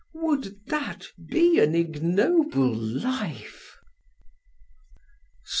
Would 0.15 0.61
that 0.65 1.05
be 1.29 1.59
an 1.59 1.75
ignoble 1.75 2.73
life?' 2.73 3.77